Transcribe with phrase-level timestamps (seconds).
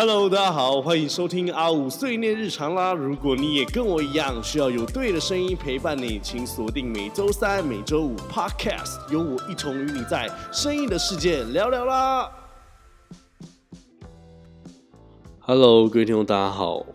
[0.00, 2.92] Hello，大家好，欢迎收听阿五碎念日常啦。
[2.92, 12.30] 如果你也跟我一样需要有对的声音陪伴你，请锁定每周三、每周五 Podcast，由我一同与你在声音的世界聊聊啦。
[15.40, 16.86] Hello，各位听众，大家好。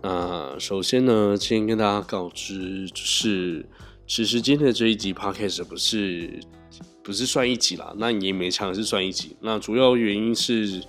[0.00, 3.68] 那首先呢，先跟大家告知，就是
[4.06, 6.40] 其实今天的这一集 Podcast 不是
[7.04, 9.36] 不是算一集啦，那也勉强是算一集。
[9.40, 10.82] 那主要原因是。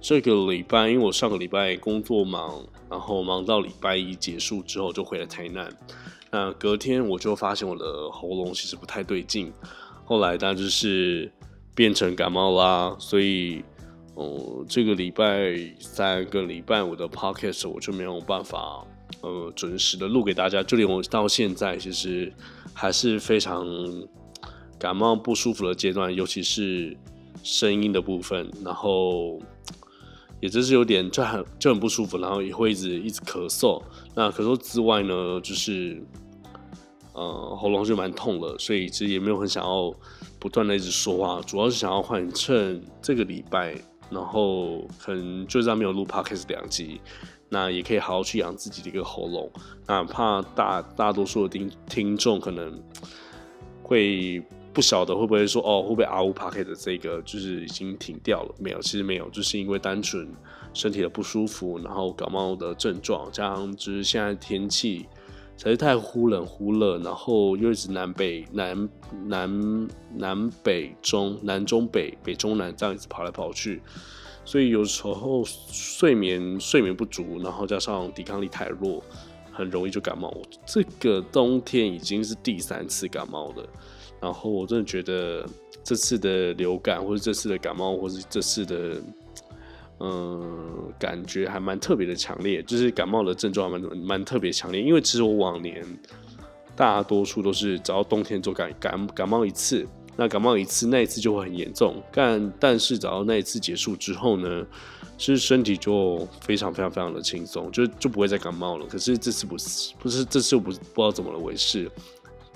[0.00, 5.68] 这个礼拜，因为我上个礼拜工作忙，然后忙到礼拜一结束之后就回了台南。
[6.30, 9.52] 那隔天我就发现我的喉咙其实不太对劲，
[10.04, 11.30] 后来当然就是
[11.74, 12.96] 变成感冒啦。
[12.98, 13.64] 所以，
[14.14, 18.86] 哦，这个礼拜三跟礼拜五的 podcast 我就没有办法
[19.20, 20.62] 呃准时的录给大家。
[20.62, 22.32] 就连我到现在其实
[22.72, 23.66] 还是非常
[24.78, 26.96] 感冒不舒服的阶段，尤其是
[27.42, 29.40] 声音的部分，然后。
[30.40, 33.82] 也真是有点就很就很不舒服，然后也会一直一直咳嗽。
[34.14, 36.00] 那咳嗽之外呢，就是
[37.12, 39.92] 呃喉咙就蛮痛了，所以其实也没有很想要
[40.38, 43.74] 不断的一直说话，主要是想要换趁这个礼拜，
[44.10, 47.00] 然后可能就这样没有录 podcast 两集，
[47.48, 49.50] 那也可以好好去养自己的一个喉咙。
[49.86, 52.82] 那怕大大多数的听听众可能
[53.82, 54.42] 会。
[54.78, 58.54] 不晓得会不会说哦，会不会阿乌帕克的这个就是已经停掉了？
[58.60, 60.32] 没有，其实没有，就是因为单纯
[60.72, 65.00] 身体的不舒服，然后感冒的症状，加上就是现在天气
[65.56, 68.88] 实在太忽冷忽热，然后又一直南北南
[69.26, 73.82] 南南北中南中北北中南这样子跑来跑去，
[74.44, 79.02] 所以有时候睡眠睡眠不足，然后加上抵抗力太弱，
[79.50, 80.28] 很容易就感冒。
[80.28, 83.68] 我这个冬天已经是第三次感冒了。
[84.20, 85.46] 然后我真的觉得
[85.84, 89.00] 这次的流感，或者这次的感冒，或者这次的，
[90.00, 94.82] 嗯，感觉还蛮特别的强烈，就是感冒的症状蛮蛮特别强烈。
[94.82, 95.84] 因为其实我往年
[96.74, 99.86] 大多数都是只要冬天就感感感冒一次，
[100.16, 102.02] 那感冒一次那一次就会很严重。
[102.12, 104.66] 但但是只要那一次结束之后呢，
[105.16, 108.86] 其实身体就非常非常非常的轻松，就就不会再感冒了。
[108.86, 111.90] 可是这次不是不是这次不不知道怎么了回事。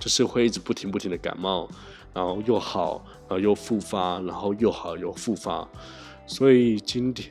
[0.03, 1.69] 就是会一直不停不停的感冒，
[2.13, 5.69] 然后又好，然后又复发，然后又好又复发，
[6.27, 7.31] 所以今天，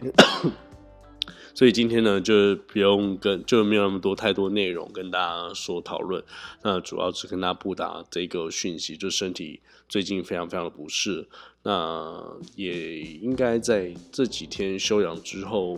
[1.54, 6.24] 所以今天呢，就不用跟，就没有那么多太多内容跟大家说讨论。
[6.64, 11.28] 那主要是跟大家布达这个讯息，就身体最近非常非常的不适。
[11.64, 12.24] 那
[12.56, 15.78] 也应该在这几天休养之后，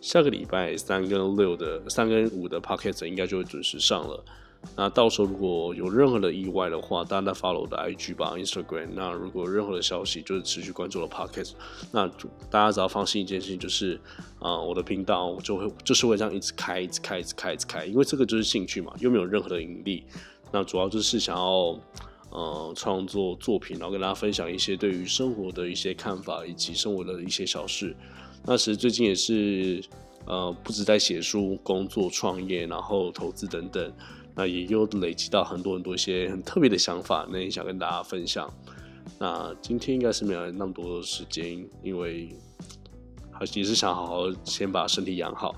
[0.00, 4.24] 下个礼拜三跟六的三跟五的 p o c k e t 应该就会准时上了。
[4.74, 8.88] 那到时候如果有任何的意外的话，大家再 follow 我的 IG 吧，Instagram。
[8.94, 11.52] 那如果任何的消息，就是持续关注了 Podcast。
[11.90, 12.08] 那
[12.48, 14.00] 大家只要放心一件事情，就是
[14.38, 20.04] 啊，我的频道就会就是会这样一直开，一直开，一直开，一直开，因为这个就是兴趣嘛，又没有任何的盈利。
[20.52, 21.78] 那主要就是想要
[22.30, 27.94] 呃创作作品，然后跟大家分享一些对于生活的一些看法，以及生活的一些小事。
[28.46, 29.82] 那其实最近也是
[30.24, 33.92] 呃不止在写书、工作、创业，然后投资等等。
[34.34, 38.52] 那也又累积到很多很多一些很特别的想法，那也想跟大家分享。
[39.18, 42.34] 那今天应该是没有那么多时间，因为
[43.30, 45.54] 还也是想好好先把身体养好，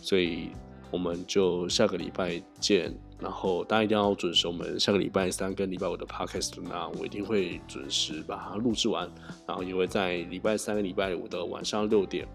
[0.00, 0.50] 所以
[0.90, 2.96] 我们就下个礼拜见。
[3.18, 9.10] 然后大家一定要准时，我们下个礼拜三跟礼拜五的 podcast，那我一定会准时把它录制完，
[9.46, 12.28] 然后也会在礼拜三跟礼拜五的晚上六点。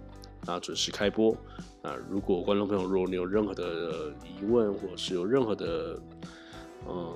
[0.45, 1.35] 那准时开播。
[1.81, 5.99] 那如果观众朋友，如果你有任何的疑问，或者是有任何的
[6.85, 7.13] 呃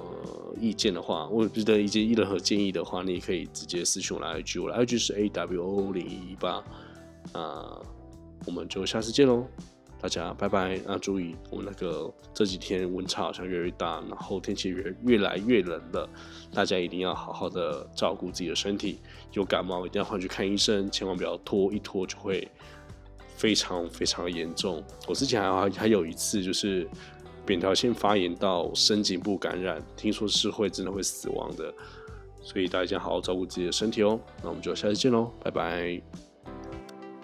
[0.59, 6.63] 意见的话，或者得一些任何建议的话，你也可以直接私信我的 IG，我的 IG 是 A W O 零一八。
[7.33, 7.81] 啊
[8.45, 9.47] 我们就下次见喽，
[9.99, 10.79] 大家拜拜。
[10.85, 16.07] 那注意，我那个这几天温差好像越来越大，然后天气越越来越冷了，
[16.53, 18.99] 大家一定要好好的照顾自己的身体。
[19.33, 22.47] 有感冒一定要快去看医生，千万不要拖，一拖就会。
[23.37, 26.87] 非常非常严重，我之前还还有一次就是
[27.45, 31.73] 扁桃腺发炎到深颈部感染，听说是会真的会死亡的，
[32.41, 34.19] 所以大家好好照顾自己的身体哦。
[34.41, 36.24] 那我们就下次见喽，拜拜。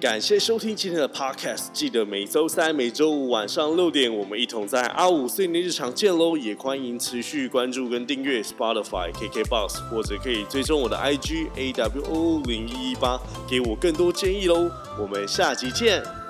[0.01, 6.35] 感谢收听今天的 Podcast，记得每周三、每周五晚上六点，我们一同在阿五碎念日常见喽。
[6.35, 14.71] 也欢迎持续关注跟订阅 Spotify、KKBox，或者可以追踪我的 IG AWO 零一一八，给我更多建议喽。
[14.99, 16.20] 我们下集见。